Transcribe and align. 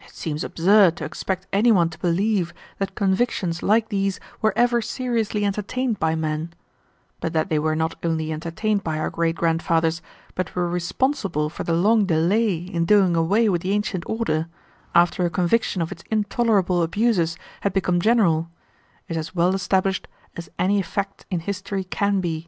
It 0.00 0.10
seems 0.14 0.44
absurd 0.44 0.96
to 0.98 1.04
expect 1.04 1.48
any 1.52 1.72
one 1.72 1.90
to 1.90 1.98
believe 1.98 2.54
that 2.78 2.94
convictions 2.94 3.64
like 3.64 3.88
these 3.88 4.20
were 4.40 4.52
ever 4.54 4.80
seriously 4.80 5.44
entertained 5.44 5.98
by 5.98 6.14
men; 6.14 6.54
but 7.18 7.32
that 7.32 7.48
they 7.48 7.58
were 7.58 7.74
not 7.74 7.96
only 8.04 8.32
entertained 8.32 8.84
by 8.84 8.96
our 8.96 9.10
great 9.10 9.34
grandfathers, 9.34 10.02
but 10.36 10.54
were 10.54 10.68
responsible 10.68 11.50
for 11.50 11.64
the 11.64 11.72
long 11.72 12.04
delay 12.06 12.54
in 12.58 12.84
doing 12.84 13.16
away 13.16 13.48
with 13.48 13.62
the 13.62 13.72
ancient 13.72 14.04
order, 14.06 14.46
after 14.94 15.26
a 15.26 15.30
conviction 15.30 15.82
of 15.82 15.90
its 15.90 16.04
intolerable 16.12 16.80
abuses 16.84 17.36
had 17.62 17.72
become 17.72 17.98
general, 18.00 18.48
is 19.08 19.16
as 19.16 19.34
well 19.34 19.52
established 19.52 20.06
as 20.36 20.48
any 20.60 20.80
fact 20.80 21.26
in 21.28 21.40
history 21.40 21.82
can 21.82 22.20
be. 22.20 22.46